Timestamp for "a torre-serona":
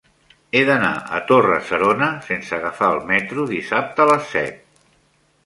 1.17-2.07